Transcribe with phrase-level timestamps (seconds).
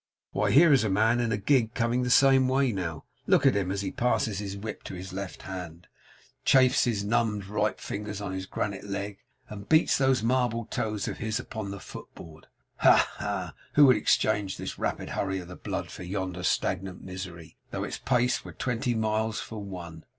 [0.31, 3.03] Why, here is a man in a gig coming the same way now.
[3.27, 5.85] Look at him as he passes his whip into his left hand,
[6.43, 11.19] chafes his numbed right fingers on his granite leg, and beats those marble toes of
[11.19, 12.47] his upon the foot board.
[12.77, 13.53] Ha, ha, ha!
[13.73, 17.99] Who would exchange this rapid hurry of the blood for yonder stagnant misery, though its
[17.99, 20.03] pace were twenty miles for one?